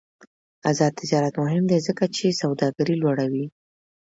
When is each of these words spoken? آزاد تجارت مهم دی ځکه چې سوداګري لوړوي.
آزاد 0.69 0.93
تجارت 1.01 1.33
مهم 1.43 1.63
دی 1.69 1.77
ځکه 1.87 2.03
چې 2.15 2.37
سوداګري 2.41 2.95
لوړوي. 2.99 3.45